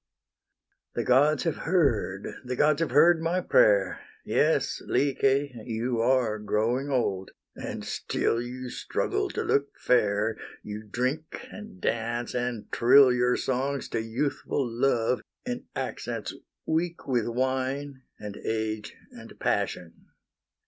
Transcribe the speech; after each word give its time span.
The 0.95 1.03
gods 1.03 1.43
have 1.43 1.57
heard, 1.57 2.27
the 2.43 2.55
gods 2.55 2.81
have 2.81 2.89
heard 2.89 3.21
my 3.21 3.39
prayer; 3.39 3.99
Yes, 4.25 4.81
Lyce! 4.87 5.51
you 5.63 5.99
are 6.01 6.39
growing 6.39 6.89
old, 6.89 7.29
and 7.55 7.85
still 7.85 8.41
You 8.41 8.69
struggle 8.71 9.29
to 9.29 9.43
look 9.43 9.77
fair; 9.77 10.37
You 10.63 10.81
drink, 10.89 11.45
and 11.51 11.79
dance, 11.79 12.33
and 12.33 12.71
trill 12.71 13.13
Your 13.13 13.37
songs 13.37 13.87
to 13.89 14.01
youthful 14.01 14.67
Love, 14.67 15.21
in 15.45 15.65
accents 15.75 16.33
weak 16.65 17.05
With 17.07 17.27
wine, 17.27 18.01
and 18.19 18.37
age, 18.37 18.95
and 19.11 19.39
passion. 19.39 20.07